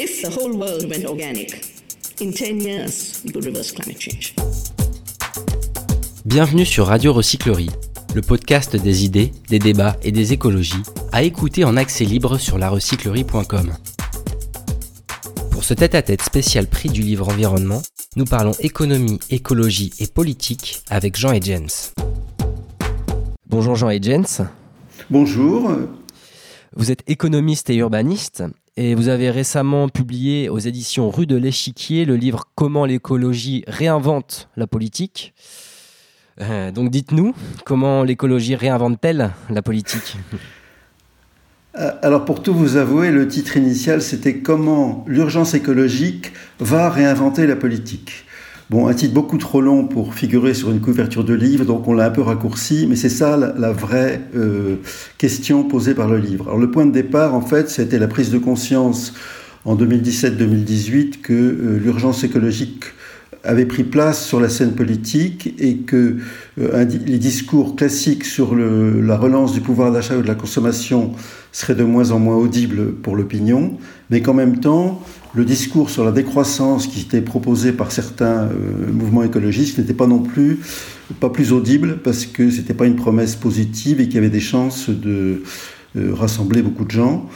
[0.00, 1.60] If the whole world went organic,
[2.20, 4.32] in 10 years, we could reverse climate change.
[6.24, 7.70] Bienvenue sur Radio Recyclerie,
[8.14, 12.58] le podcast des idées, des débats et des écologies, à écouter en accès libre sur
[12.58, 13.74] larecyclerie.com.
[15.50, 17.82] Pour ce tête-à-tête spécial prix du livre environnement,
[18.14, 21.92] nous parlons économie, écologie et politique avec Jean et Jens.
[23.46, 24.42] Bonjour Jean et Jens.
[25.10, 25.72] Bonjour.
[26.76, 28.44] Vous êtes économiste et urbaniste
[28.78, 34.48] et vous avez récemment publié aux éditions Rue de l'Échiquier le livre Comment l'écologie réinvente
[34.56, 35.34] la politique.
[36.40, 40.16] Euh, donc dites-nous, comment l'écologie réinvente-t-elle la politique?
[41.76, 47.48] Euh, alors pour tout vous avouer, le titre initial c'était Comment l'urgence écologique va réinventer
[47.48, 48.26] la politique.
[48.70, 51.94] Bon, un titre beaucoup trop long pour figurer sur une couverture de livre, donc on
[51.94, 54.76] l'a un peu raccourci, mais c'est ça la, vraie euh,
[55.16, 56.48] question posée par le livre.
[56.48, 59.14] Alors le point de départ, en fait, c'était la prise de conscience
[59.64, 62.84] en 2017-2018 que euh, l'urgence écologique
[63.42, 66.16] avait pris place sur la scène politique et que
[66.60, 71.12] euh, les discours classiques sur la relance du pouvoir d'achat ou de la consommation
[71.52, 73.78] seraient de moins en moins audibles pour l'opinion,
[74.10, 75.00] mais qu'en même temps,
[75.34, 80.06] le discours sur la décroissance qui était proposé par certains euh, mouvements écologistes n'était pas
[80.06, 80.60] non plus
[81.20, 84.40] pas plus audible parce que c'était pas une promesse positive et qu'il y avait des
[84.40, 85.42] chances de
[85.96, 87.28] euh, rassembler beaucoup de gens.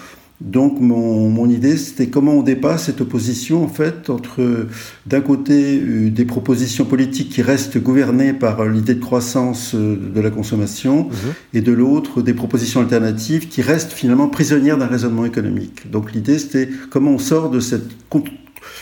[0.45, 4.67] Donc mon, mon idée, c'était comment on dépasse cette opposition en fait entre
[5.07, 10.21] d'un côté euh, des propositions politiques qui restent gouvernées par l'idée de croissance euh, de
[10.21, 11.35] la consommation mhm.
[11.55, 15.91] et de l'autre des propositions alternatives qui restent finalement prisonnières d'un raisonnement économique.
[15.91, 17.89] Donc l'idée, c'était comment on sort de cette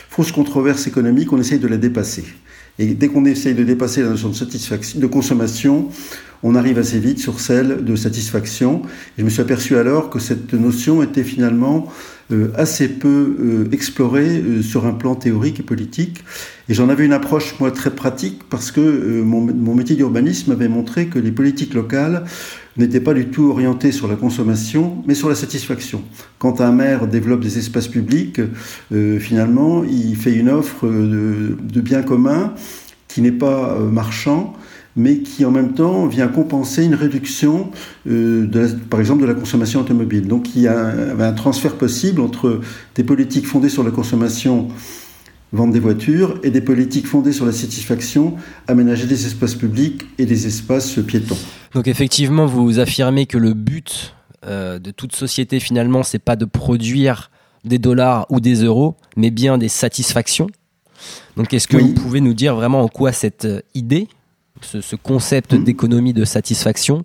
[0.09, 2.25] fausse controverse économique, on essaye de la dépasser.
[2.79, 5.89] Et dès qu'on essaye de dépasser la notion de satisfaction, de consommation,
[6.43, 8.81] on arrive assez vite sur celle de satisfaction.
[9.17, 11.87] Et je me suis aperçu alors que cette notion était finalement
[12.31, 16.23] euh, assez peu euh, explorée euh, sur un plan théorique et politique.
[16.69, 20.69] Et j'en avais une approche, moi, très pratique, parce que mon, mon, métier d'urbanisme avait
[20.69, 22.23] montré que les politiques locales
[22.77, 26.03] n'étaient pas du tout orientées sur la consommation, mais sur la satisfaction.
[26.39, 28.39] Quand un maire développe des espaces publics,
[29.19, 32.53] finalement, il fait une offre de, de biens communs
[33.09, 34.55] qui n'est pas marchand,
[34.95, 37.71] mais qui en même temps vient compenser une réduction,
[38.07, 40.27] euh, de par exemple, de la consommation automobile.
[40.27, 42.61] Donc il y a un, un transfert possible entre
[42.95, 44.67] des politiques fondées sur la consommation
[45.53, 48.35] vendre des voitures et des politiques fondées sur la satisfaction,
[48.67, 51.37] aménager des espaces publics et des espaces piétons.
[51.73, 54.15] Donc effectivement, vous affirmez que le but
[54.45, 57.31] euh, de toute société finalement, c'est pas de produire
[57.63, 60.47] des dollars ou des euros, mais bien des satisfactions.
[61.37, 64.07] Donc est-ce que vous pouvez nous dire vraiment en quoi cette euh, idée
[64.65, 67.03] ce, concept d'économie de satisfaction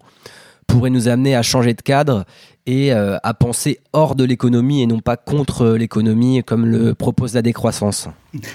[0.67, 2.25] pourrait nous amener à changer de cadre
[2.67, 7.35] et euh, à penser hors de l'économie et non pas contre l'économie comme le propose
[7.35, 8.09] la décroissance.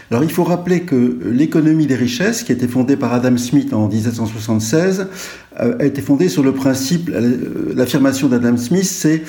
[0.09, 3.73] Alors il faut rappeler que l'économie des richesses, qui a été fondée par Adam Smith
[3.73, 5.07] en 1776,
[5.59, 7.09] euh, a été fondée sur le principe,
[7.75, 9.23] l'affirmation d'Adam Smith, c'est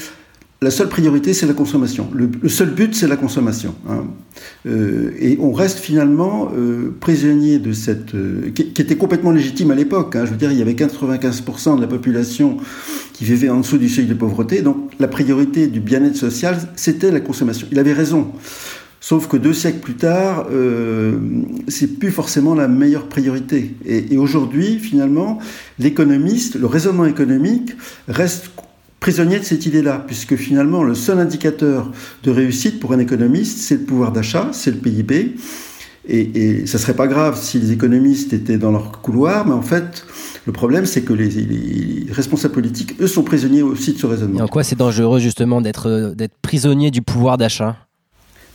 [0.63, 2.09] la seule priorité, c'est la consommation.
[2.15, 3.75] Le, seul but, c'est la consommation.
[3.91, 4.05] Hein.
[4.67, 8.15] Euh, et on reste finalement euh, prisonnier de cette...
[8.15, 10.15] Euh, qui, était complètement légitime à l'époque.
[10.15, 10.25] Hein.
[10.25, 12.59] Je veux dire, il y avait 95% de la population
[13.13, 14.63] qui vivait en dessous du seuil de pauvreté.
[14.63, 17.67] Donc la priorité du bien-être social, c'était la consommation.
[17.73, 18.29] Il avait raison.
[19.01, 20.47] Sauf que deux siècles plus tard,
[21.67, 23.75] c'est plus forcément la meilleure priorité.
[23.85, 25.41] Et, et aujourd'hui, finalement,
[25.81, 27.73] l'économiste, le raisonnement économique
[28.07, 28.53] reste
[29.03, 31.91] prisonnier de cette idée-là, puisque finalement le seul indicateur
[32.23, 35.35] de réussite pour un économiste, c'est le pouvoir d'achat, c'est le PIB.
[36.09, 39.63] Et, et ça serait pas grave si les économistes étaient dans leur couloir, mais en
[39.63, 40.07] fait,
[40.47, 44.39] le problème, c'est que les, responsables politiques, eux, sont prisonniers aussi de ce raisonnement.
[44.39, 47.77] Et en quoi c'est dangereux justement d'être d'être prisonnier du pouvoir d'achat?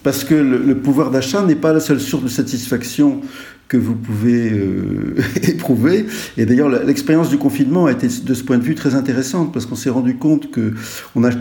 [0.04, 3.20] Parce que le pouvoir d'achat n'est pas la seule source de satisfaction
[3.68, 6.06] que vous pouvez euh, éprouver.
[6.38, 9.66] Et d'ailleurs, l'expérience du confinement a été de ce point de vue très intéressante parce
[9.66, 10.74] qu'on s'est rendu compte que
[11.16, 11.32] on a,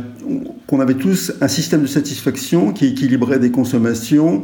[0.67, 4.43] qu'on avait tous un système de satisfaction qui équilibrait des consommations,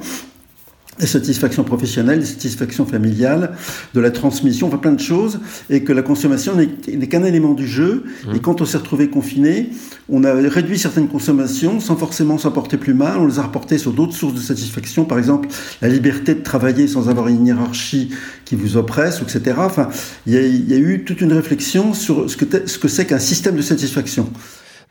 [0.98, 3.56] des satisfactions professionnelles, des satisfactions familiales,
[3.94, 5.40] de la transmission, enfin plein de choses,
[5.70, 8.04] et que la consommation n'est qu'un élément du jeu.
[8.26, 8.36] Mmh.
[8.36, 9.70] Et quand on s'est retrouvé confiné,
[10.10, 13.18] on a réduit certaines consommations sans forcément s'en porter plus mal.
[13.18, 15.48] On les a reportées sur d'autres sources de satisfaction, par exemple
[15.80, 18.10] la liberté de travailler sans avoir une hiérarchie
[18.44, 19.56] qui vous oppresse, etc.
[19.58, 19.88] Enfin,
[20.26, 22.44] il y, y, a eu toute une réflexion sur ce que
[22.88, 24.30] c'est ce qu'un système de satisfaction.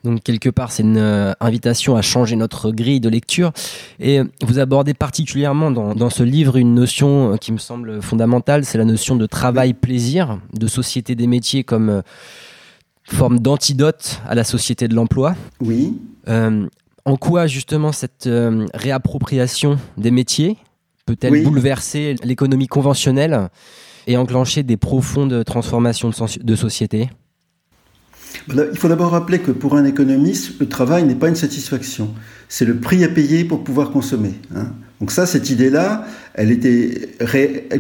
[0.04, 3.52] Donc quelque part, c'est une euh, invitation à changer notre grille de lecture.
[4.00, 8.66] Et vous abordez particulièrement dans, dans ce livre une notion euh, qui me semble fondamentale,
[8.66, 12.02] c'est la notion de travail-plaisir, de société des métiers comme euh,
[13.06, 15.36] forme d'antidote à la société de l'emploi.
[15.60, 15.98] Oui.
[16.28, 16.68] Euh,
[17.06, 20.58] En quoi justement cette euh, réappropriation des métiers
[21.06, 23.50] peut-elle bouleverser l'économie conventionnelle
[24.08, 27.10] et enclencher des profondes transformations de, société?
[28.50, 32.10] Il faut d'abord rappeler que pour un économiste, le travail n'est pas une satisfaction.
[32.50, 34.34] C'est le prix à payer pour pouvoir consommer.
[34.56, 34.68] Hein.
[35.00, 36.06] Donc ça, cette idée-là,
[36.36, 36.60] elle,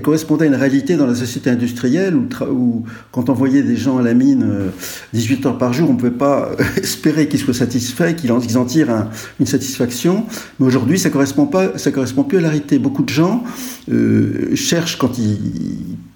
[0.01, 4.01] correspondait à une réalité dans la société industrielle où, quand on voyait des gens à
[4.01, 4.71] la mine
[5.13, 8.39] 18 euh, heures par jour, on ne pouvait pas espérer qu'ils soient satisfaits, qu'ils en,
[8.39, 9.07] en, tirent
[9.39, 10.25] une satisfaction.
[10.59, 12.79] Mais aujourd'hui, ça ne correspond, pas, correspond plus à la réalité.
[12.79, 13.43] Beaucoup de gens
[13.91, 15.37] euh, cherchent, quand ils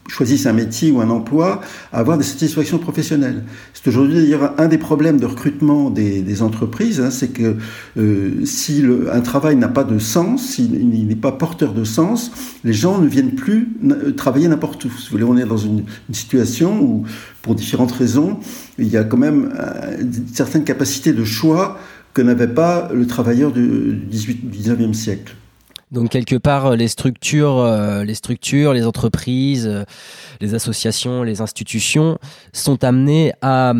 [0.07, 1.61] choisissent un métier ou un emploi,
[1.91, 3.43] à avoir des satisfactions professionnelles.
[3.73, 7.55] C'est aujourd'hui d'ailleurs un des problèmes de recrutement des, entreprises, hein, c'est que
[7.97, 12.31] euh, si un travail n'a pas de sens, s'il n'est pas porteur de sens,
[12.63, 13.69] les gens ne viennent plus
[14.15, 14.89] travailler n'importe où.
[14.89, 17.03] Si vous voulez, on est dans une, situation où,
[17.41, 18.39] pour différentes raisons,
[18.77, 20.03] il y a quand même euh,
[20.33, 21.77] certaines capacités de choix
[22.13, 25.35] que n'avait pas le travailleur du 18, 19e siècle.
[25.91, 29.83] Donc quelque part, euh, les structures, euh, les structures, les entreprises, euh,
[30.41, 32.17] les associations, les institutions
[32.53, 33.73] sont amenées à,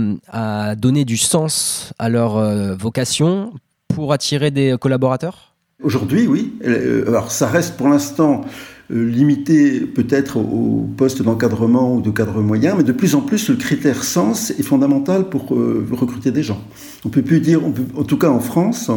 [0.78, 3.54] donner du sens à leur vocation
[3.88, 5.56] pour attirer des collaborateurs?
[5.84, 6.54] Aujourd'hui, oui.
[7.08, 8.42] Alors ça reste pour l'instant
[8.90, 13.56] limité peut-être au poste d'encadrement ou de cadre moyen, mais de plus en plus le
[13.56, 16.62] critère sens est fondamental pour recruter des gens.
[17.06, 18.90] On peut plus dire, en tout cas en France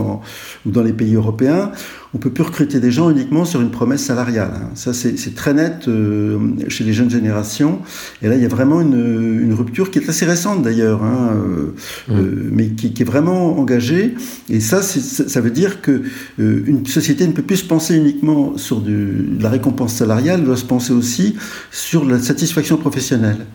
[0.66, 1.72] ou dans les pays européens,
[2.14, 4.52] on peut plus recruter des gens uniquement sur une promesse salariale.
[4.54, 4.70] Hein.
[4.74, 6.38] Ça, c'est très net euh,
[6.68, 7.80] chez les jeunes générations.
[8.22, 11.74] Et là, il y a vraiment une, rupture qui est assez récente d'ailleurs, hein, euh,
[12.08, 12.12] mmh.
[12.12, 14.14] euh, mais qui, est vraiment engagée.
[14.48, 16.02] Et ça, ça veut dire que
[16.38, 20.56] une société ne peut plus se penser uniquement sur de la récompense salariale, elle doit
[20.56, 21.36] se penser aussi
[21.70, 23.46] sur la satisfaction professionnelle.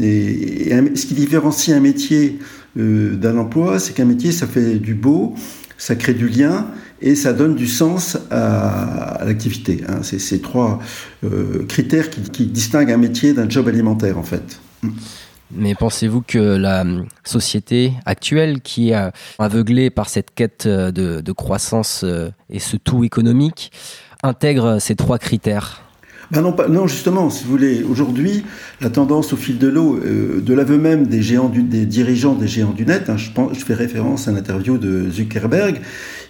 [0.00, 2.38] Et, ce qui différencie un métier
[2.76, 5.34] d'un emploi, c'est qu'un métier, ça fait du beau,
[5.78, 6.66] ça crée du lien
[7.00, 9.84] et ça donne du sens à, l'activité.
[9.88, 10.00] Hein.
[10.02, 10.80] C'est ces trois
[11.24, 14.60] euh, critères qui, distinguent un métier d'un job alimentaire en fait.
[15.50, 16.84] Mais pensez-vous que la
[17.24, 23.72] société actuelle, qui est aveuglée par cette quête de croissance euh, et ce tout économique,
[24.22, 25.87] intègre ces trois critères?
[26.30, 28.44] Ben non, justement, si vous voulez, aujourd'hui,
[28.82, 32.48] la tendance au fil de l'eau, euh, de l'aveu même des géants des dirigeants des
[32.48, 35.80] géants du net, hein, je fais référence à l'interview de Zuckerberg,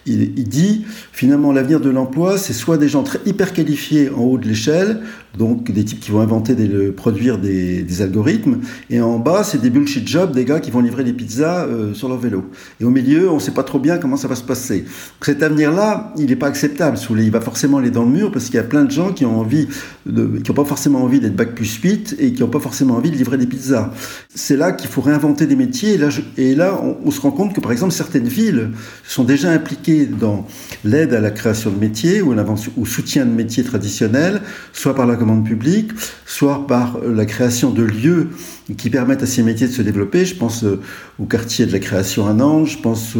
[0.06, 4.21] il, il dit finalement l'avenir de l'emploi, c'est soit des gens très hyper qualifiés en
[4.21, 5.00] haut de l'échelle,
[5.38, 8.58] donc des types qui vont inventer, des, produire des, algorithmes,
[8.90, 11.94] et en bas, c'est des bullshit jobs, des gars qui vont livrer des pizzas euh,
[11.94, 12.44] sur leur vélo.
[12.81, 14.85] Et au milieu, on ne sait pas trop bien comment ça va se passer.
[15.23, 16.99] cet avenir-là, il n'est pas acceptable.
[17.11, 19.25] Il va forcément aller dans le mur parce qu'il y a plein de gens qui
[19.25, 19.69] ont envie
[20.08, 23.11] qui n'ont pas forcément envie d'être bac plus 8 et qui n'ont pas forcément envie
[23.11, 23.93] de livrer des pizzas.
[24.34, 25.99] C'est là qu'il faut réinventer des métiers.
[26.37, 28.70] Et là, on, se rend compte que, par exemple, certaines villes
[29.06, 30.46] sont déjà impliquées dans
[30.84, 32.34] l'aide à la création de métiers ou
[32.76, 34.41] au soutien de métiers traditionnels,
[34.73, 35.91] soit par la commande publique,
[36.25, 38.31] soit par la création de lieux
[38.79, 40.25] qui permettent à ces métiers de se développer.
[40.25, 40.81] Je pense euh,
[41.19, 43.15] au quartier de la création à Nantes, je pense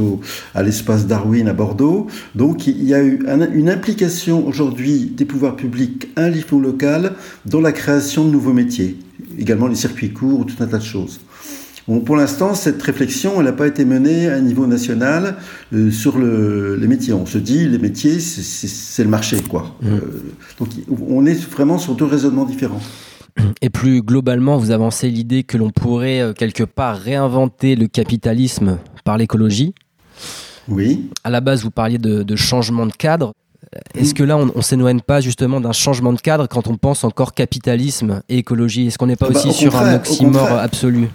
[0.55, 2.07] à l'espace Darwin à Bordeaux.
[2.35, 3.21] Donc il y a eu
[3.53, 7.13] une implication aujourd'hui des pouvoirs publics un niveau local
[7.45, 8.99] dans la création de nouveaux métiers,
[9.39, 11.21] également les circuits courts ou tout un tas de choses.
[11.89, 15.37] Bon, pour l'instant, cette réflexion, elle n'a pas été menée à un niveau national
[15.73, 17.15] euh, sur le, les métiers.
[17.15, 19.75] On se dit, les métiers, c'est le marché, quoi.
[19.81, 19.89] Mmh.
[19.89, 20.01] Euh,
[20.59, 20.69] donc,
[21.01, 22.83] on est vraiment sur deux raisonnements différents.
[23.63, 28.77] Et plus globalement, vous avancez l'idée que l'on pourrait euh, quelque part réinventer le capitalisme
[29.05, 29.75] par l'écologie.
[30.69, 31.09] Oui.
[31.25, 33.33] À la base, vous parliez de, changement de cadre.
[33.95, 37.03] Est-ce que là, on, ne s'éloigne pas justement d'un changement de cadre quand on pense
[37.05, 38.89] encore capitalisme et écologie?
[38.89, 41.09] Est-ce qu'on n'est pas ah bah, aussi sur un oxymore absolu?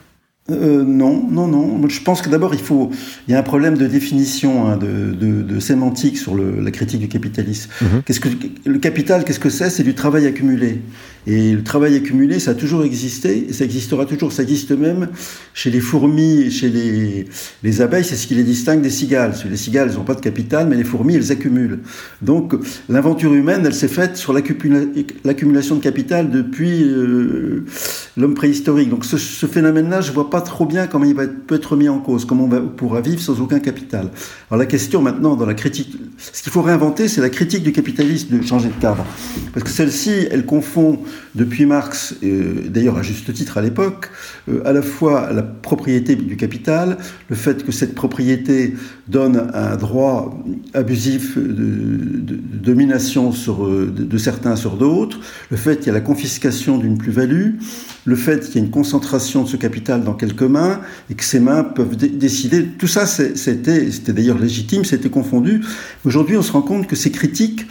[0.51, 1.87] Euh, non, non, non.
[1.87, 2.91] Je pense que d'abord, il faut.
[3.27, 6.69] Il y a un problème de définition, hein, de, de, de, sémantique sur le, la
[6.71, 7.69] critique du capitalisme.
[7.81, 8.01] Mhm.
[8.05, 8.27] Qu'est-ce que
[8.65, 9.69] le capital Qu'est-ce que c'est?
[9.69, 10.81] C'est du travail accumulé.
[11.25, 14.33] Et le travail accumulé, ça a toujours existé, et ça existera toujours.
[14.33, 15.07] Ça existe même
[15.53, 17.25] chez les fourmis et chez les,
[17.63, 18.03] les abeilles.
[18.03, 19.33] C'est ce qui les distingue des cigales.
[19.49, 21.79] Les cigales, elles n'ont pas de capital, mais les fourmis, elles accumulent.
[22.21, 22.53] Donc,
[22.89, 27.63] l'aventure humaine, elle s'est faite sur l'accumulation de capital depuis euh,
[28.17, 28.89] l'homme préhistorique.
[28.89, 31.75] Donc, ce, ce phénomène-là, je vois pas trop bien comment il va être, peut être
[31.75, 34.09] mis en cause, comment on, va, pourra vivre sans aucun capital.
[34.49, 37.71] Alors la question maintenant dans la critique Ce qu'il faut réinventer, c'est la critique du
[37.71, 39.05] capitalisme, de changer de cadre.
[39.53, 40.97] Parce que celle-ci, elle confond,
[41.35, 44.09] depuis Marx, euh, d'ailleurs à juste titre à l'époque,
[44.49, 46.97] euh, à la fois la propriété du capital,
[47.29, 48.75] le fait que cette propriété
[49.07, 50.39] donne un droit
[50.73, 56.01] abusif de, domination sur, de, de certains sur d'autres, le fait qu'il y a la
[56.01, 57.55] confiscation d'une plus-value,
[58.05, 61.23] le fait qu'il y ait une concentration de ce capital dans quelques mains et que
[61.23, 62.65] ces mains peuvent décider.
[62.65, 65.61] Tout ça, c'était d'ailleurs légitime, c'était confondu.
[66.05, 67.65] Aujourd'hui, on se rend compte que ces critiques,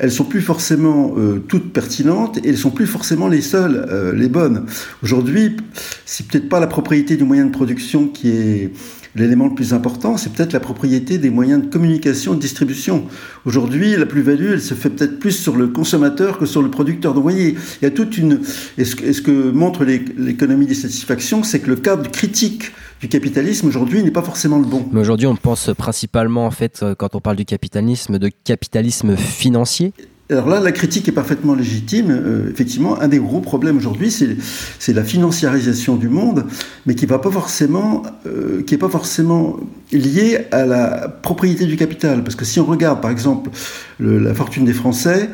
[0.00, 4.14] elles sont plus forcément euh, toutes pertinentes et elles sont plus forcément les seules, euh,
[4.14, 4.64] les bonnes.
[5.02, 5.58] Aujourd'hui,
[6.06, 8.72] c'est peut-être pas la propriété du moyen de production qui est
[9.16, 13.06] L'élément le plus important, c'est peut-être la propriété des moyens de communication et de distribution.
[13.44, 17.12] Aujourd'hui, la plus-value, elle se fait peut-être plus sur le consommateur que sur le producteur.
[17.12, 18.40] Donc, vous voyez, il y a toute une.
[18.78, 24.02] Et ce, que montre l'économie des satisfactions, c'est que le cadre critique du capitalisme aujourd'hui
[24.02, 24.86] n'est pas forcément le bon.
[24.92, 29.92] Mais aujourd'hui, on pense principalement, en fait, quand on parle du capitalisme, de capitalisme financier.
[30.30, 32.10] Alors là, la critique est parfaitement légitime.
[32.10, 36.46] Euh, effectivement, un des gros problèmes aujourd'hui, c'est la financiarisation du monde,
[36.86, 39.56] mais qui forcément, euh, pas forcément
[39.92, 42.22] liée à la propriété du capital.
[42.22, 43.50] Parce que si on regarde, par exemple,
[43.98, 45.30] la fortune des Français,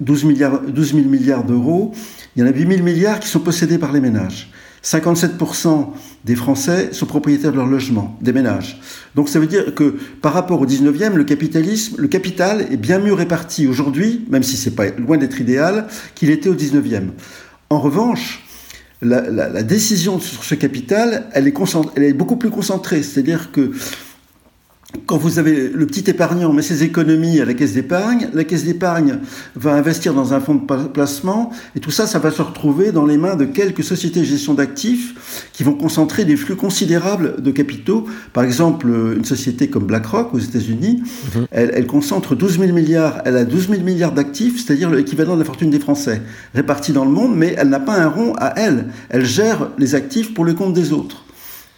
[0.00, 1.92] 12, milliards, 12 000 milliards d'euros,
[2.34, 4.50] il y en a 8 000 milliards qui sont possédés par les ménages.
[4.86, 5.88] 57%
[6.24, 8.80] des Français sont propriétaires de leur logement, des ménages.
[9.16, 13.00] Donc ça veut dire que par rapport au 19e, le capitalisme, le capital est bien
[13.00, 17.08] mieux réparti aujourd'hui, même si c'est pas loin d'être idéal, qu'il était au 19e.
[17.68, 18.44] En revanche,
[19.02, 21.54] la, décision sur ce capital, elle est,
[21.96, 23.02] elle est beaucoup plus concentrée.
[23.02, 23.72] C'est-à-dire que
[25.04, 28.64] quand vous avez le petit épargnant met ses économies à la caisse d'épargne, la caisse
[28.64, 29.18] d'épargne
[29.54, 33.04] va investir dans un fonds de placement, et tout ça, ça va se retrouver dans
[33.04, 37.50] les mains de quelques sociétés de gestion d'actifs qui vont concentrer des flux considérables de
[37.50, 38.06] capitaux.
[38.32, 41.02] Par exemple, une société comme BlackRock aux États-Unis,
[41.34, 41.46] mhm.
[41.50, 45.44] elle, concentre 12 000 milliards, elle a 12 000 milliards d'actifs, c'est-à-dire l'équivalent de la
[45.44, 46.22] fortune des Français,
[46.54, 48.86] répartis dans le monde, mais elle n'a pas un rond à elle.
[49.08, 51.25] Elle gère les actifs pour le compte des autres.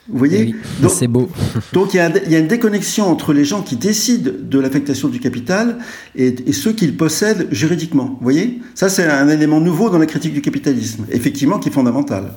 [0.09, 0.55] Vous voyez
[0.88, 1.29] C'est beau.
[1.73, 5.79] donc il y, a, une déconnexion entre les gens qui décident de l'affectation du capital
[6.15, 8.07] et, ceux qui le possèdent juridiquement.
[8.07, 8.61] Vous voyez?
[8.75, 12.33] Ça, c'est un élément nouveau dans la critique du capitalisme, effectivement, qui est fondamental.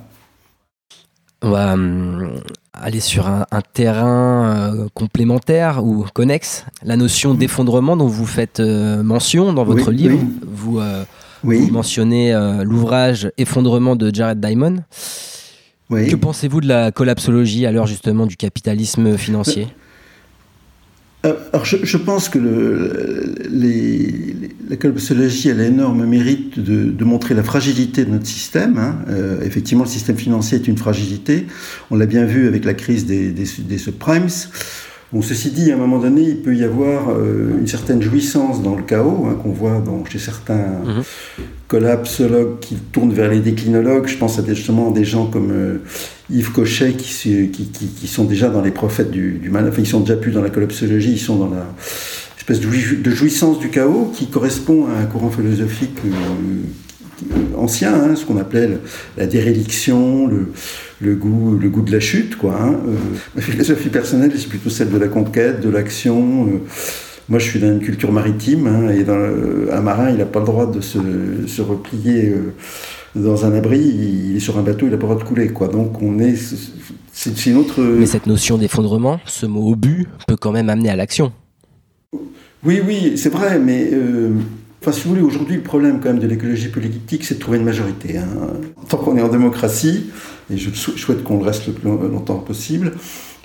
[1.42, 2.36] On va hum,
[2.74, 9.02] aller sur un, terrain euh, complémentaire ou connexe, la notion d'effondrement dont vous faites euh,
[9.02, 10.20] mention dans votre livre.
[10.46, 11.04] Vous, euh,
[11.44, 14.84] vous, mentionnez l'ouvrage Effondrement de Jared Diamond.
[15.92, 19.68] Que pensez-vous de la collapsologie à l'heure justement du capitalisme financier?
[21.26, 23.36] Euh, alors je, pense que le,
[24.70, 28.78] la collapsologie a l'énorme mérite de, montrer la fragilité de notre système.
[28.78, 28.96] Hein.
[29.10, 31.46] Euh, effectivement, le système financier est une fragilité.
[31.92, 34.30] On l'a bien vu avec la crise des, des subprimes.
[35.12, 38.64] Bon, ceci dit, à un moment donné, il peut y avoir euh, une certaine jouissance
[38.64, 41.04] dans le chaos, hein, qu'on voit chez certains mhm.
[41.72, 44.06] Collapsologues qui tournent vers les déclinologues.
[44.06, 45.78] Je pense à des, justement des gens comme euh,
[46.30, 49.70] Yves Cochet qui, sont déjà dans les prophètes du, mal.
[49.70, 51.66] Enfin, ils sont déjà plus dans la collapsologie, ils sont dans la
[52.38, 58.26] espèce de, jouissance du chaos qui correspond à un courant philosophique euh, ancien, hein, ce
[58.26, 58.70] qu'on appelait
[59.16, 60.30] la déréliction,
[61.00, 62.36] le goût, de la chute.
[62.44, 62.76] Hein.
[62.86, 62.96] Euh,
[63.34, 66.50] ma philosophie personnelle, c'est plutôt celle de la conquête, de l'action.
[67.32, 67.38] Euh.
[67.38, 70.40] moi, je suis dans une culture maritime, hein, et dans un marin, il n'a pas
[70.40, 71.00] le droit de se,
[71.48, 72.54] se replier euh,
[73.16, 73.80] dans un abri.
[73.80, 75.68] Il est sur un bateau, il n'a pas le droit de couler, quoi.
[75.68, 76.36] Donc, on est,
[77.12, 77.82] c'est une autre.
[77.82, 81.32] Mais cette notion d'effondrement, ce mot but, peut quand même amener à l'action.
[82.64, 83.92] Oui, oui, c'est vrai, mais
[84.82, 87.60] Enfin, si vous voulez, aujourd'hui, le problème quand même de l'écologie politique, c'est de trouver
[87.60, 88.18] une majorité.
[88.18, 88.26] Hein.
[88.90, 90.10] Tant qu'on est en démocratie,
[90.52, 92.94] et je souhaite qu'on le reste le plus longtemps possible,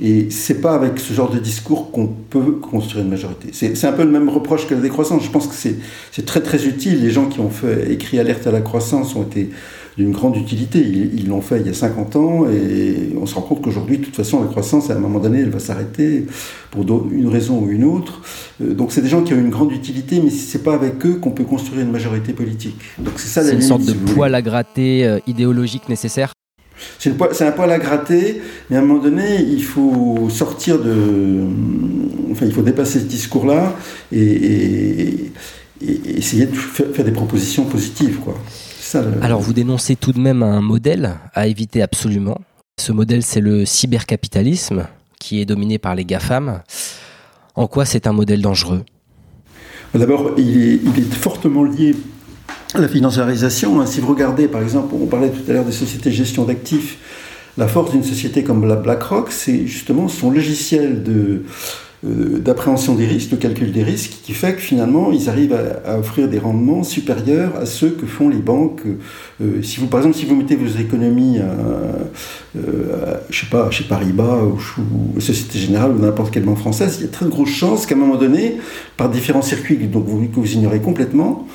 [0.00, 3.48] et c'est pas avec ce genre de discours qu'on peut construire une majorité.
[3.52, 5.24] C'est un peu le même reproche que la décroissance.
[5.24, 7.00] Je pense que c'est très très utile.
[7.02, 9.50] Les gens qui ont fait, écrit Alerte à la croissance ont été
[9.96, 10.80] d'une grande utilité.
[10.80, 14.04] Ils l'ont fait il y a 50 ans et on se rend compte qu'aujourd'hui, de
[14.04, 16.26] toute façon, la croissance, à un moment donné, elle va s'arrêter
[16.70, 18.20] pour une raison ou une autre.
[18.62, 21.14] Euh, donc c'est des gens qui ont une grande utilité, mais c'est pas avec eux
[21.14, 22.76] qu'on peut construire une majorité politique.
[22.98, 26.32] Donc c'est ça C'est une sorte de poil à gratter euh, idéologique nécessaire
[26.98, 31.44] c'est un poil à gratter, mais à un moment donné, il faut sortir de.
[32.30, 33.74] Enfin, il faut dépasser ce discours-là
[34.12, 35.32] et,
[35.80, 38.34] essayer de faire des propositions positives, quoi.
[39.20, 42.38] Alors vous dénoncez tout de même un modèle à éviter absolument.
[42.80, 44.86] Ce modèle, c'est le cybercapitalisme
[45.18, 46.62] qui est dominé par les GAFAM.
[47.54, 48.84] En quoi c'est un modèle dangereux?
[49.94, 51.94] D'abord, il est, fortement lié
[52.74, 53.84] la financiarisation.
[53.86, 56.98] Si vous regardez, par exemple, on parlait tout à l'heure des sociétés de gestion d'actifs,
[57.56, 61.42] la force d'une société comme la BlackRock, c'est justement son logiciel de,
[62.02, 65.56] d'appréhension des risques, de calcul des risques, qui fait que finalement, ils arrivent
[65.86, 68.82] à, offrir des rendements supérieurs à ceux que font les banques.
[69.40, 72.60] Euh, si vous, par exemple, si vous mettez vos économies à,
[73.30, 74.58] je sais pas, chez Paribas ou,
[75.16, 77.86] ou Société Générale ou n'importe quelle banque française, il y a très de grosses chances
[77.86, 78.58] qu'à un moment donné,
[78.98, 81.46] par différents circuits que vous ignorez complètement,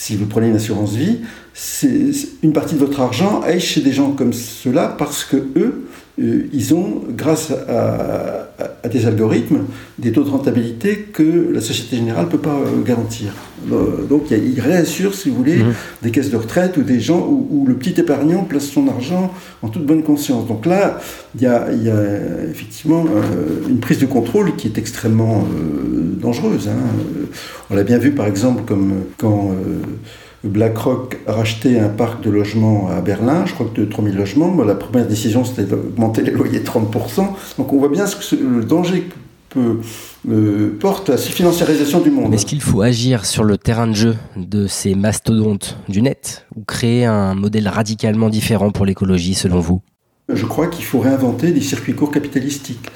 [0.00, 1.18] si vous prenez une assurance vie,
[2.42, 5.89] une partie de votre argent aille chez des gens comme ceux-là parce que eux,
[6.20, 8.48] ils ont, grâce à,
[8.90, 9.64] des algorithmes,
[9.98, 13.32] des taux de rentabilité que la Société Générale ne peut pas euh, garantir.
[13.72, 15.74] Euh, donc ils réassurent, si vous voulez, mmh.
[16.02, 19.68] des caisses de retraite ou des gens où, le petit épargnant place son argent en
[19.68, 20.46] toute bonne conscience.
[20.46, 21.00] Donc là,
[21.34, 21.66] il y a,
[22.50, 23.04] effectivement
[23.68, 25.46] une prise de contrôle qui est extrêmement
[26.20, 26.68] dangereuse.
[26.68, 27.32] Hein.
[27.70, 29.54] On l'a bien vu par exemple comme quand...
[30.44, 34.54] BlackRock a racheté un parc de logements à Berlin, je crois que de 3000 logements.
[34.64, 37.26] la première décision, c'était d'augmenter les loyers de 30%.
[37.58, 39.08] Donc on voit bien ce que le danger
[39.50, 39.80] que
[40.28, 42.32] euh, porte à cette financiarisation du monde.
[42.32, 46.62] Est-ce qu'il faut agir sur le terrain de jeu de ces mastodontes du net ou
[46.62, 49.82] créer un modèle radicalement différent pour l'écologie selon vous?
[50.32, 52.88] Je crois qu'il faut réinventer des circuits courts capitalistiques.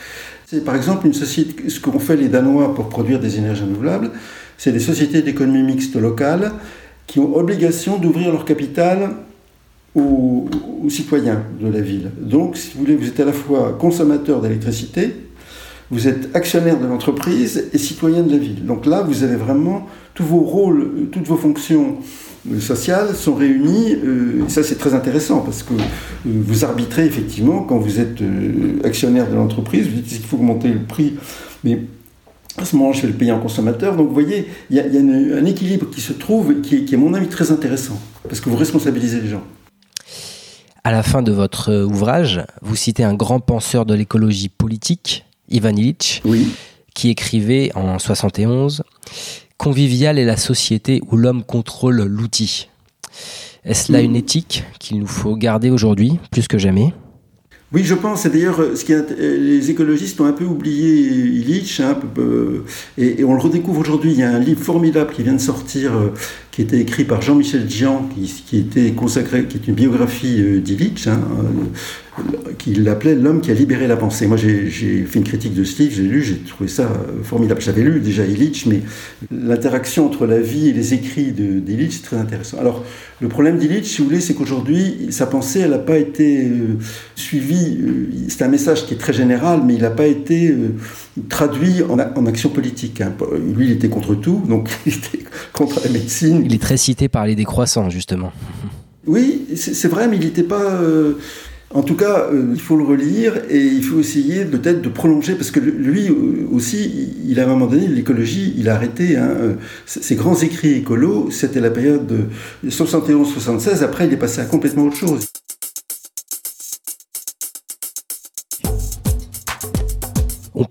[0.46, 4.12] C'est par exemple une société, ce qu'ont fait les Danois pour produire des énergies renouvelables,
[4.56, 6.52] c'est des sociétés d'économie mixte locale
[7.06, 9.10] qui ont obligation d'ouvrir leur capital
[9.94, 10.48] aux,
[10.88, 12.10] citoyens de la ville.
[12.20, 15.14] Donc, si vous voulez, vous êtes à la fois consommateur d'électricité,
[15.90, 18.64] vous êtes actionnaire de l'entreprise et citoyen de la ville.
[18.64, 21.98] Donc là, vous avez vraiment tous vos rôles, toutes vos fonctions
[22.50, 23.94] euh, sociales sont réunies.
[23.94, 25.76] Euh, ça, c'est très intéressant parce que euh,
[26.26, 28.22] vous arbitrez effectivement quand vous êtes
[28.84, 29.86] actionnaire de l'entreprise.
[29.86, 31.14] Vous dites qu'il faut augmenter le prix,
[31.62, 31.80] mais
[32.56, 33.96] à ce moment, je vais le payer en consommateur.
[33.96, 37.00] Donc, vous voyez, il y a, un équilibre qui se trouve, qui, qui est, à
[37.00, 39.42] mon avis, très intéressant, parce que vous responsabilisez les gens.
[40.84, 45.70] À la fin de votre ouvrage, vous citez un grand penseur de l'écologie politique, Ivan
[45.70, 46.48] Illich, oui.
[46.94, 48.82] qui écrivait en 71
[49.56, 52.68] Convivial est la société où l'homme contrôle l'outil.
[53.64, 56.92] Est-ce là une éthique qu'il nous faut garder aujourd'hui, plus que jamais?
[57.72, 58.24] Oui, je pense.
[58.26, 61.98] Et d'ailleurs, ce qui les écologistes ont un peu oublié Illich, hein,
[62.98, 64.12] et, on le redécouvre aujourd'hui.
[64.12, 66.08] Il y a un livre formidable qui vient de sortir, euh,
[66.54, 68.08] qui était écrit par Jean-Michel Dian,
[68.48, 71.20] qui, était consacré, qui est une biographie euh, d'Illich, hein,
[72.20, 74.28] euh, qu'il appelait L'homme qui a libéré la pensée.
[74.28, 74.70] Moi, j'ai
[75.04, 76.88] fait une critique de ce livre, j'ai lu, j'ai trouvé ça
[77.24, 77.60] formidable.
[77.60, 78.82] J'avais lu déjà Illich, mais
[79.32, 82.58] l'interaction entre la vie et les écrits d'Illich, c'est très intéressant.
[82.60, 82.84] Alors,
[83.20, 86.48] le problème d'Illich, si vous voulez, c'est qu'aujourd'hui, sa pensée, elle n'a pas été
[87.16, 87.80] suivie.
[88.28, 90.54] c'est un message qui est très général, mais il n'a pas été
[91.28, 93.00] traduit en, en action politique.
[93.00, 93.12] Hein.
[93.54, 96.42] Lui, il était contre tout, donc il était contre la médecine.
[96.44, 98.32] Il est très cité par les décroissants, justement.
[99.06, 100.62] Oui, c'est vrai, mais il n'était pas...
[100.62, 101.14] Euh,
[101.74, 105.34] en tout cas, euh, il faut le relire et il faut essayer peut-être de prolonger,
[105.34, 109.16] parce que lui euh, aussi, il, à un moment donné, l'écologie, il a arrêté.
[109.16, 112.26] Hein, ses grands écrits écolos, c'était la période de
[112.68, 115.26] 71-76, après il est passé à complètement autre chose.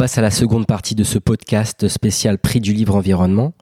[0.04, 3.54] Passe à la seconde partie de ce podcast spécial Prix du livre environnement.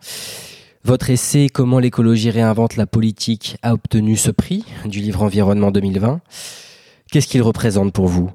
[0.83, 6.19] Votre essai Comment l'écologie réinvente la politique a obtenu ce prix du livre environnement 2020.
[7.11, 8.31] Qu'est-ce qu'il représente pour vous?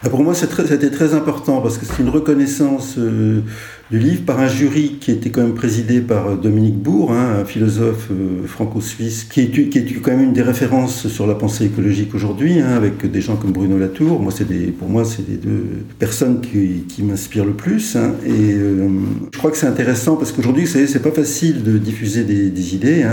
[0.00, 3.42] Ah, Pour moi, c'était très important parce que c'est une reconnaissance euh,
[3.90, 7.36] du livre par un jury qui était quand même présidé par euh, Dominique Bourg, hein,
[7.40, 11.34] un philosophe euh, franco-suisse, qui est, qui est quand même une des références sur la
[11.34, 14.20] pensée écologique aujourd'hui, hein, avec des gens comme Bruno Latour.
[14.20, 15.64] Moi, des, pour moi, c'est les deux
[16.00, 17.94] personnes qui, qui m'inspirent le plus.
[17.94, 18.88] Hein, et euh,
[19.32, 23.06] je crois que c'est intéressant parce qu'aujourd'hui, c'est pas facile de diffuser des, des idées.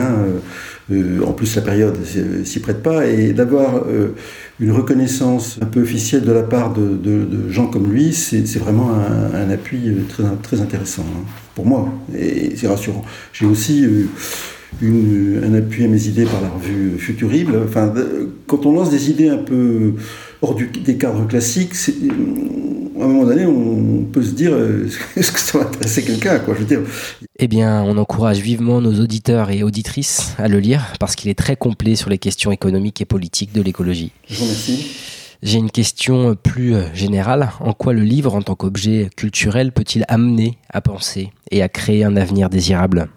[1.26, 1.98] En plus, la période
[2.44, 3.86] s'y prête pas, et d'avoir
[4.60, 9.50] une reconnaissance un peu officielle de la part de, gens comme lui, c'est vraiment un,
[9.50, 11.24] appui très, très intéressant hein,
[11.56, 13.04] pour moi, et c'est rassurant.
[13.32, 14.08] J'ai aussi euh,
[14.82, 17.60] une, un appui à mes idées par la revue Futurible.
[17.66, 17.94] Enfin,
[18.48, 19.94] quand on lance des idées un peu
[20.42, 21.74] hors du, des cadres classiques,
[23.00, 26.40] à un moment donné, on peut se dire euh, est-ce que ça va intéresser quelqu'un
[26.40, 26.82] quoi, je veux dire.
[27.40, 31.38] Eh bien, on encourage vivement nos auditeurs et auditrices à le lire parce qu'il est
[31.38, 34.12] très complet sur les questions économiques et politiques de l'écologie.
[34.30, 35.23] Je vous remercie.
[35.44, 37.50] J'ai une question plus euh, générale.
[37.60, 42.06] En quoi le livre, en tant qu'objet culturel, peut-il amener à penser et à créer
[42.06, 43.10] un avenir désirable?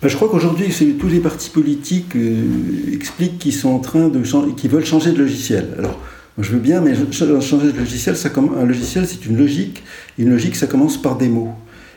[0.00, 4.22] Ben, je crois qu'aujourd'hui, tous les partis politiques euh, expliquent qu'ils sont en train de
[4.52, 5.74] qu'ils veulent changer de logiciel.
[5.76, 5.98] Alors,
[6.38, 6.94] je veux bien, mais
[7.40, 8.14] changer de logiciel,
[8.56, 9.82] un logiciel, c'est une logique.
[10.18, 11.52] Une logique, ça commence par des mots.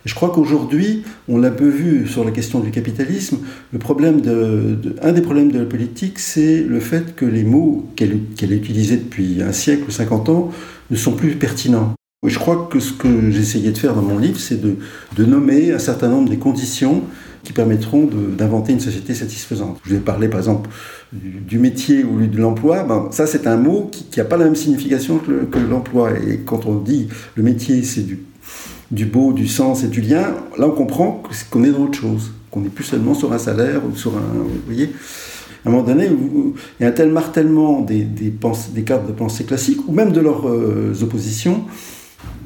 [0.05, 3.37] Je crois qu'aujourd'hui, on l'a peu vu sur la question du capitalisme,
[3.71, 7.87] le problème de, un des problèmes de la politique, c'est le fait que les mots
[7.95, 10.51] qu'elle a utilisés depuis un siècle ou 50 ans
[10.91, 11.93] ne sont plus pertinents.
[12.25, 15.79] Je crois que ce que j'essayais de faire dans mon livre, c'est de, nommer un
[15.79, 17.03] certain nombre des conditions
[17.43, 19.77] qui permettront d'inventer une société satisfaisante.
[19.85, 20.69] Je vais parler par exemple
[21.11, 22.83] du, métier ou de l'emploi.
[22.83, 26.11] Ben, ça, c'est un mot qui n'a pas la même signification que l'emploi.
[26.25, 28.23] Et quand on dit le métier, c'est du,
[28.91, 32.31] du beau, du sens et du lien, là, on comprend qu'on est dans autre chose,
[32.51, 34.21] qu'on n'est plus seulement sur un salaire ou sur un.
[34.21, 34.91] Vous voyez
[35.65, 38.33] à un moment donné, il y a un tel martèlement des, des,
[38.73, 41.63] des cadres de pensée classiques, ou même de leurs euh, oppositions,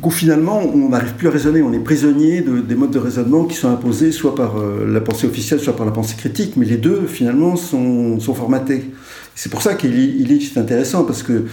[0.01, 1.63] qu'au finalement, on n'arrive plus à raisonner.
[1.63, 5.01] On est prisonnier de, des modes de raisonnement qui sont imposés soit par euh, la
[5.01, 8.91] pensée officielle, soit par la pensée critique, mais les deux, finalement, sont, sont formatés.
[9.37, 11.45] C'est pour ça qu'Illich est intéressant, parce que,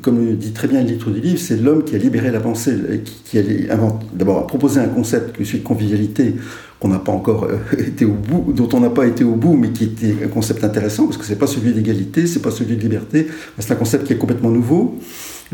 [0.00, 2.74] comme dit très bien le titre du livre, c'est l'homme qui a libéré la pensée,
[3.04, 3.76] qui, qui a
[4.14, 6.36] d'abord proposé un concept que celui de convivialité,
[6.84, 6.88] euh,
[8.54, 11.24] dont on n'a pas été au bout, mais qui était un concept intéressant, parce que
[11.24, 13.26] c'est pas celui d'égalité, c'est pas celui de liberté,
[13.58, 14.98] c'est un concept qui est complètement nouveau.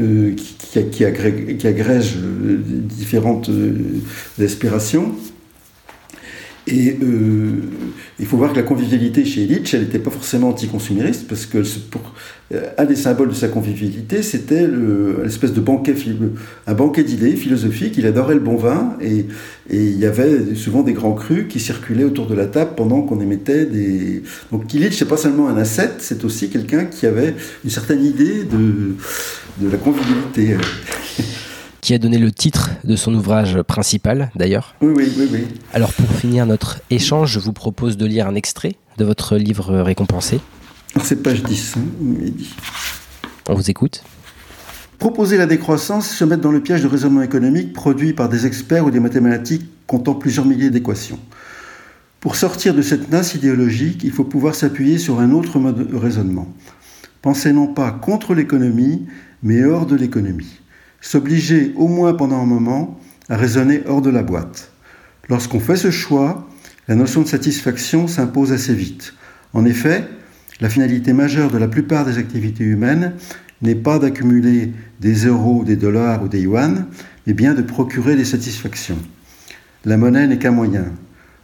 [0.01, 4.01] Euh, qui, agrège, euh, différentes euh,
[4.41, 5.13] aspirations.
[6.67, 7.61] Et euh,
[8.19, 11.59] il faut voir que la convivialité chez Illich, elle n'était pas forcément anticonsumériste, parce que
[11.91, 12.15] pour,
[12.55, 14.67] euh, un des symboles de sa convivialité, c'était
[15.23, 15.95] l'espèce de banquet,
[16.67, 17.99] un banquet d'idées philosophiques.
[17.99, 19.27] Il adorait le bon vin, et,
[19.69, 23.03] et, il y avait souvent des grands crus qui circulaient autour de la table pendant
[23.03, 24.23] qu'on émettait des...
[24.51, 28.45] Donc Illich, c'est pas seulement un ascète, c'est aussi quelqu'un qui avait une certaine idée
[28.45, 28.95] de,
[29.59, 30.57] de la convivialité
[31.85, 34.75] qui a donné le titre de son ouvrage principal d'ailleurs.
[34.81, 35.45] Oui, oui, oui, oui.
[35.75, 39.81] Alors pour finir notre échange, je vous propose de lire un extrait de votre livre
[39.81, 40.41] récompensé.
[41.03, 42.31] C'est page 10, hein,
[43.51, 44.03] On vous écoute.
[44.99, 48.87] Proposer la décroissance, se mettre dans le piège de raisonnement économique produit par des experts
[48.87, 51.19] ou des mathématiques comptant plusieurs milliers d'équations.
[52.19, 55.97] Pour sortir de cette nasse idéologique, il faut pouvoir s'appuyer sur un autre mode de
[55.97, 56.49] raisonnement.
[57.21, 59.05] Penser non pas contre l'économie,
[59.43, 60.64] mais hors de l'économie
[61.05, 64.73] s'obliger au moins pendant un moment à raisonner hors de la boîte.
[65.29, 66.49] Lorsqu'on fait ce choix,
[66.89, 69.13] la notion de satisfaction s'impose assez vite.
[69.53, 70.09] En effet,
[70.61, 73.13] la finalité majeure de la plupart des activités humaines
[73.61, 76.87] n'est pas d'accumuler des euros, des dollars ou des yuan,
[77.27, 78.99] mais bien de procurer des satisfactions.
[79.85, 80.87] La monnaie n'est qu'un moyen.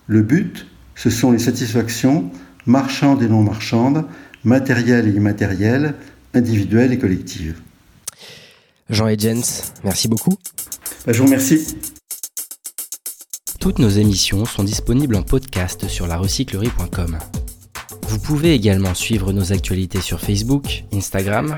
[0.06, 2.30] Le but, ce sont les satisfactions
[2.64, 4.06] marchandes et non marchandes,
[4.42, 5.94] matérielles et immatérielles,
[6.32, 7.60] individuelles et collectives.
[8.90, 10.36] Jean et Jens, merci beaucoup.
[11.06, 11.76] Bah, je vous remercie.
[13.60, 17.18] Toutes nos émissions sont disponibles en podcast sur larecyclerie.com.
[18.08, 21.56] Vous pouvez également suivre nos actualités sur Facebook, Instagram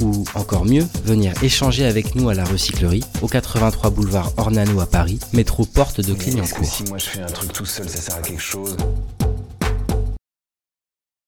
[0.00, 4.86] ou encore mieux, venir échanger avec nous à la recyclerie au 83 boulevard Ornano à
[4.86, 6.64] Paris, métro porte de Clignancourt.
[6.64, 8.76] Si moi je fais un truc tout seul, ça sert à quelque chose?